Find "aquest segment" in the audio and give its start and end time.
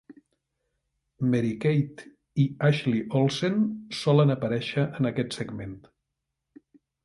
5.15-5.81